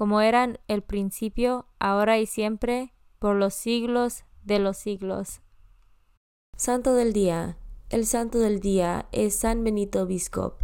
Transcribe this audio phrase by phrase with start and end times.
[0.00, 5.42] como eran el principio, ahora y siempre, por los siglos de los siglos.
[6.56, 7.58] Santo del Día.
[7.90, 10.54] El santo del día es San Benito Biscop.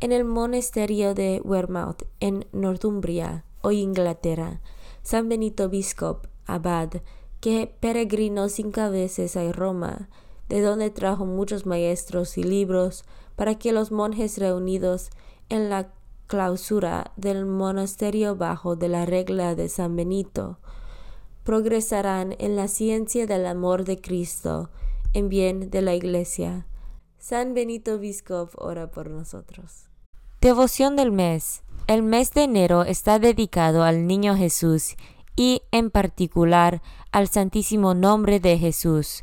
[0.00, 4.62] En el monasterio de Wearmouth, en Northumbria, hoy Inglaterra,
[5.02, 7.02] San Benito Biscop, abad,
[7.40, 10.08] que peregrinó cinco veces a Roma,
[10.48, 13.04] de donde trajo muchos maestros y libros
[13.36, 15.10] para que los monjes reunidos
[15.50, 15.92] en la
[16.26, 20.58] clausura del monasterio bajo de la regla de San Benito,
[21.44, 24.70] progresarán en la ciencia del amor de Cristo,
[25.12, 26.66] en bien de la Iglesia.
[27.18, 29.88] San Benito Biscop ora por nosotros.
[30.40, 31.62] Devoción del mes.
[31.86, 34.96] El mes de enero está dedicado al Niño Jesús
[35.36, 39.22] y en particular al Santísimo Nombre de Jesús.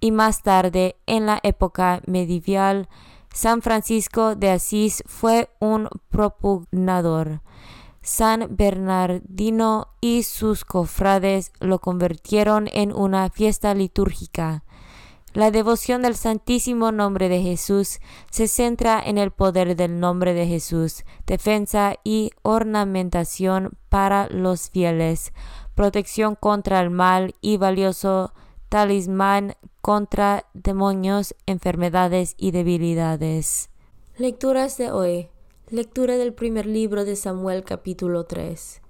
[0.00, 2.88] y más tarde, en la época medieval,
[3.32, 7.42] San Francisco de Asís fue un propugnador.
[8.02, 14.64] San Bernardino y sus cofrades lo convirtieron en una fiesta litúrgica.
[15.32, 18.00] La devoción del Santísimo Nombre de Jesús
[18.30, 25.32] se centra en el poder del nombre de Jesús, defensa y ornamentación para los fieles,
[25.76, 28.32] protección contra el mal y valioso
[28.68, 33.70] talismán contra demonios, enfermedades y debilidades.
[34.18, 35.28] Lecturas de hoy.
[35.70, 38.82] Lectura del primer libro de Samuel capítulo 3.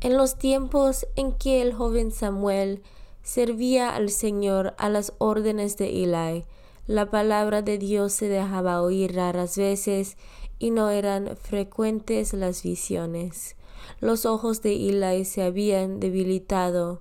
[0.00, 2.82] En los tiempos en que el joven Samuel
[3.22, 6.44] servía al Señor a las órdenes de Eli,
[6.86, 10.16] la palabra de Dios se dejaba oír raras veces
[10.58, 13.56] y no eran frecuentes las visiones.
[14.00, 17.00] Los ojos de Eli se habían debilitado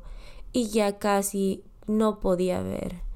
[0.54, 3.11] y ya casi no podía ver.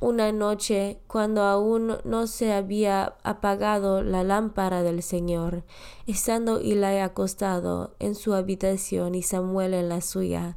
[0.00, 5.64] Una noche, cuando aún no se había apagado la lámpara del Señor,
[6.06, 10.56] estando Eli acostado en su habitación y Samuel en la suya,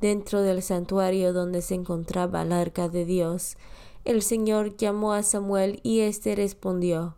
[0.00, 3.56] dentro del santuario donde se encontraba el arca de Dios,
[4.04, 7.16] el Señor llamó a Samuel y éste respondió,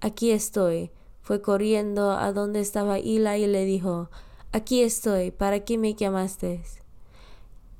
[0.00, 0.90] Aquí estoy.
[1.22, 4.10] Fue corriendo a donde estaba Ila y le dijo,
[4.52, 6.62] Aquí estoy, ¿para qué me llamaste?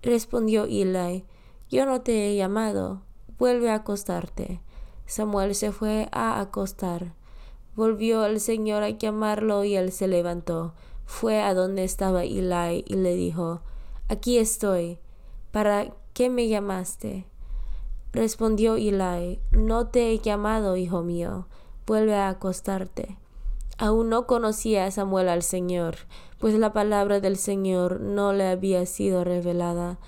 [0.02, 1.24] Respondió Eli,
[1.70, 3.02] Yo no te he llamado,
[3.38, 4.60] vuelve a acostarte.
[5.06, 7.14] Samuel se fue a acostar.
[7.74, 10.74] Volvió el Señor a llamarlo y él se levantó.
[11.06, 13.62] Fue a donde estaba Eli y le dijo,
[14.08, 14.98] Aquí estoy,
[15.52, 17.24] ¿para qué me llamaste?
[18.12, 21.46] Respondió Eli, No te he llamado, hijo mío,
[21.86, 23.16] vuelve a acostarte.
[23.78, 25.96] Aún no conocía Samuel al Señor,
[26.38, 29.98] pues la palabra del Señor no le había sido revelada.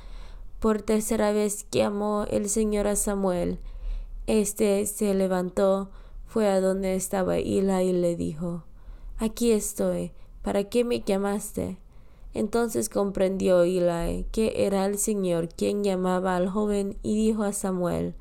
[0.61, 3.59] Por tercera vez llamó el Señor a Samuel.
[4.27, 5.91] Este se levantó,
[6.27, 8.65] fue a donde estaba Ila y le dijo,
[9.17, 10.13] Aquí estoy,
[10.43, 11.79] ¿para qué me llamaste?
[12.35, 18.15] Entonces comprendió Eli que era el Señor quien llamaba al joven y dijo a Samuel,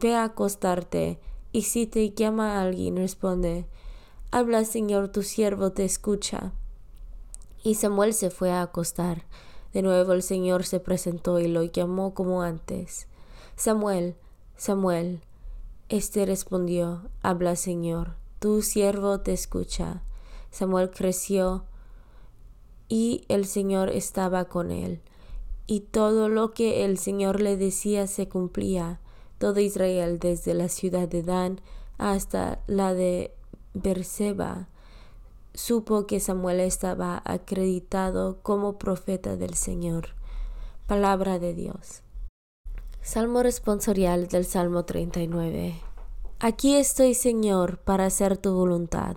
[0.00, 1.20] Ve a acostarte,
[1.52, 3.66] y si te llama alguien, responde,
[4.30, 6.52] Habla Señor, tu siervo te escucha.
[7.62, 9.24] Y Samuel se fue a acostar.
[9.76, 13.08] De nuevo el Señor se presentó y lo llamó como antes.
[13.56, 14.16] Samuel,
[14.56, 15.20] Samuel.
[15.90, 20.02] Este respondió, Habla Señor, tu siervo te escucha.
[20.50, 21.66] Samuel creció
[22.88, 25.02] y el Señor estaba con él.
[25.66, 28.98] Y todo lo que el Señor le decía se cumplía.
[29.36, 31.60] Todo Israel, desde la ciudad de Dan
[31.98, 33.34] hasta la de
[33.74, 34.70] Berseba,
[35.56, 40.08] supo que Samuel estaba acreditado como profeta del Señor.
[40.86, 42.02] Palabra de Dios.
[43.00, 45.80] Salmo responsorial del Salmo 39.
[46.40, 49.16] Aquí estoy, Señor, para hacer tu voluntad.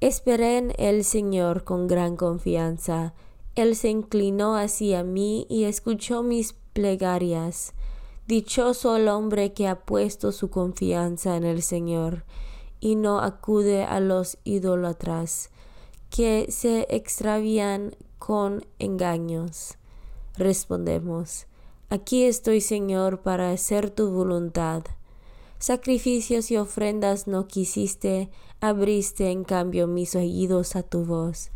[0.00, 3.14] Esperé en el Señor con gran confianza.
[3.54, 7.72] Él se inclinó hacia mí y escuchó mis plegarias.
[8.26, 12.24] Dichoso el hombre que ha puesto su confianza en el Señor
[12.80, 15.50] y no acude a los idólatras
[16.10, 19.76] que se extravían con engaños.
[20.36, 21.46] Respondemos,
[21.88, 24.82] aquí estoy Señor para hacer tu voluntad.
[25.58, 28.30] Sacrificios y ofrendas no quisiste,
[28.60, 31.50] abriste en cambio mis oídos a tu voz.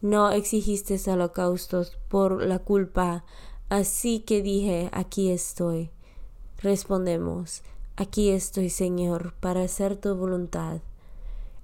[0.00, 3.24] No exigiste holocaustos por la culpa,
[3.68, 5.90] así que dije, aquí estoy.
[6.58, 7.62] Respondemos,
[7.98, 10.80] aquí estoy, Señor, para hacer tu voluntad.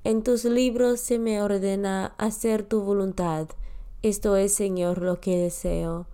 [0.03, 3.47] En tus libros se me ordena hacer tu voluntad.
[4.03, 6.09] Esto es, Señor, lo que deseo,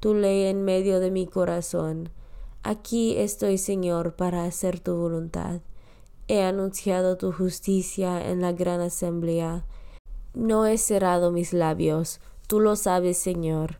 [0.00, 2.08] tu ley en medio de mi corazón.
[2.62, 5.60] Aquí estoy, Señor, para hacer tu voluntad.
[6.26, 9.66] He anunciado tu justicia en la gran asamblea.
[10.32, 13.78] No he cerrado mis labios, tú lo sabes, Señor.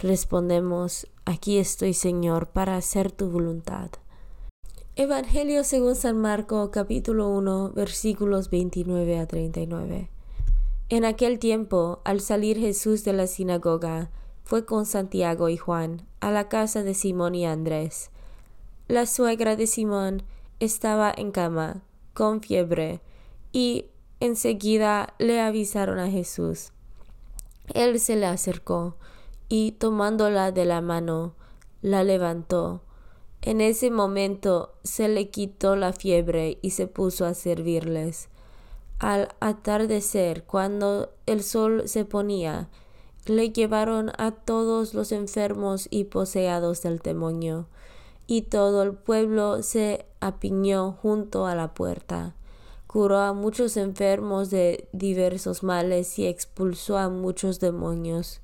[0.00, 3.90] Respondemos, aquí estoy, Señor, para hacer tu voluntad.
[4.98, 10.08] Evangelio según San Marco capítulo 1 versículos 29 a 39.
[10.88, 14.10] En aquel tiempo, al salir Jesús de la sinagoga,
[14.44, 18.08] fue con Santiago y Juan a la casa de Simón y Andrés.
[18.88, 20.22] La suegra de Simón
[20.60, 21.82] estaba en cama,
[22.14, 23.02] con fiebre,
[23.52, 23.90] y
[24.20, 26.72] enseguida le avisaron a Jesús.
[27.74, 28.96] Él se le acercó
[29.50, 31.34] y tomándola de la mano,
[31.82, 32.80] la levantó.
[33.46, 38.28] En ese momento se le quitó la fiebre y se puso a servirles.
[38.98, 42.68] Al atardecer, cuando el sol se ponía,
[43.24, 47.68] le llevaron a todos los enfermos y poseados del demonio
[48.26, 52.34] y todo el pueblo se apiñó junto a la puerta.
[52.88, 58.40] Curó a muchos enfermos de diversos males y expulsó a muchos demonios.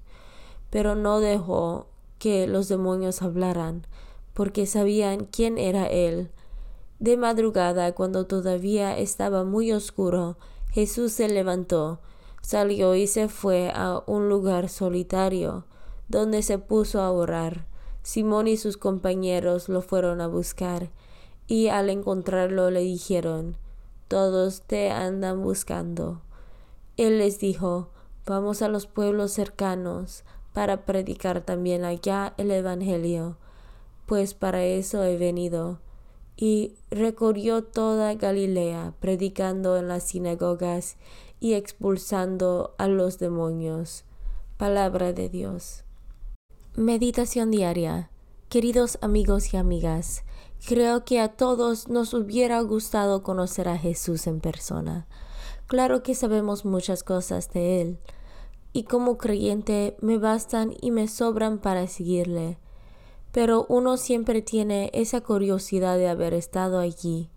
[0.71, 1.89] Pero no dejó
[2.21, 3.85] que los demonios hablaran,
[4.35, 6.31] porque sabían quién era él.
[6.99, 10.37] De madrugada, cuando todavía estaba muy oscuro,
[10.71, 12.01] Jesús se levantó,
[12.41, 15.67] salió y se fue a un lugar solitario,
[16.09, 17.67] donde se puso a orar.
[18.03, 20.91] Simón y sus compañeros lo fueron a buscar,
[21.47, 23.57] y al encontrarlo le dijeron,
[24.09, 26.23] Todos te andan buscando.
[26.97, 27.91] Él les dijo,
[28.27, 33.39] Vamos a los pueblos cercanos para predicar también allá el Evangelio,
[34.07, 35.81] pues para eso he venido.
[36.37, 40.97] Y recorrió toda Galilea, predicando en las sinagogas
[41.41, 44.05] y expulsando a los demonios.
[44.57, 45.85] Palabra de Dios.
[46.75, 48.11] Meditación diaria.
[48.49, 50.25] Queridos amigos y amigas,
[50.67, 55.07] creo que a todos nos hubiera gustado conocer a Jesús en persona.
[55.67, 57.99] Claro que sabemos muchas cosas de Él,
[58.75, 62.59] y como creyente me bastan y me sobran para seguirle.
[63.33, 67.31] Pero uno siempre tiene esa curiosidad de haber estado allí,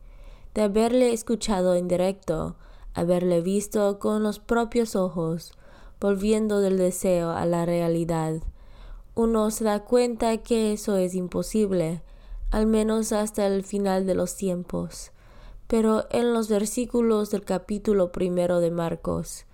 [0.53, 2.57] de haberle escuchado en directo,
[2.93, 5.53] haberle visto con los propios ojos,
[5.99, 8.41] volviendo del deseo a la realidad.
[9.15, 12.01] Uno se da cuenta que eso es imposible,
[12.51, 15.11] al menos hasta el final de los tiempos.
[15.67, 19.45] Pero en los versículos del capítulo primero de Marcos,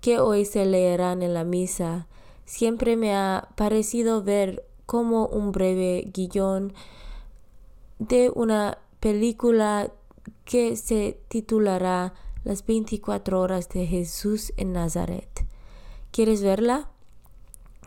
[0.00, 2.06] que hoy se leerán en la misa,
[2.44, 6.72] siempre me ha parecido ver como un breve guion
[7.98, 9.92] de una película
[10.46, 15.46] que se titulará Las 24 horas de Jesús en Nazaret.
[16.10, 16.88] ¿Quieres verla?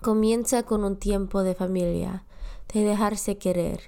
[0.03, 2.23] Comienza con un tiempo de familia,
[2.71, 3.81] de dejarse querer.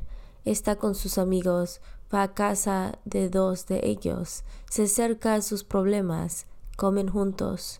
[0.43, 5.63] Está con sus amigos, va a casa de dos de ellos, se acerca a sus
[5.63, 7.79] problemas, comen juntos.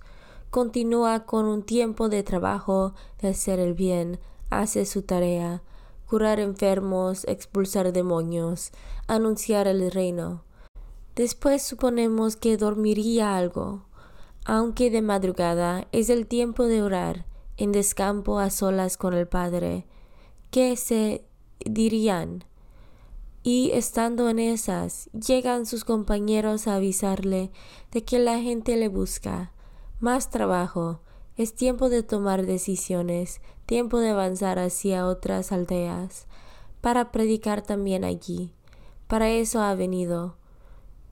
[0.51, 4.19] Continúa con un tiempo de trabajo, de hacer el bien,
[4.59, 5.61] hace su tarea,
[6.07, 8.71] curar enfermos, expulsar demonios,
[9.07, 10.43] anunciar el reino.
[11.15, 13.85] Después suponemos que dormiría algo,
[14.45, 17.25] aunque de madrugada es el tiempo de orar,
[17.57, 19.85] en descampo a solas con el Padre.
[20.49, 21.23] ¿Qué se
[21.65, 22.43] dirían?
[23.43, 27.51] Y estando en esas, llegan sus compañeros a avisarle
[27.91, 29.51] de que la gente le busca.
[29.99, 31.01] Más trabajo,
[31.35, 36.27] es tiempo de tomar decisiones, tiempo de avanzar hacia otras aldeas,
[36.81, 38.51] para predicar también allí.
[39.07, 40.35] Para eso ha venido.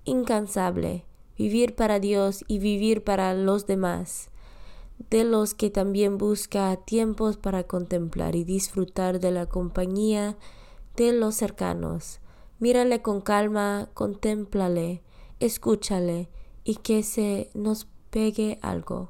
[0.05, 1.05] Incansable,
[1.37, 4.29] vivir para Dios y vivir para los demás,
[5.09, 10.37] de los que también busca tiempos para contemplar y disfrutar de la compañía
[10.95, 12.19] de los cercanos.
[12.59, 15.01] Mírale con calma, contémplale,
[15.39, 16.29] escúchale
[16.63, 19.09] y que se nos pegue algo.